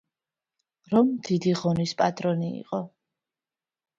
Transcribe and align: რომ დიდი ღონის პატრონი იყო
რომ 0.93 1.11
დიდი 1.27 1.51
ღონის 1.59 1.93
პატრონი 2.01 2.49
იყო 2.61 2.79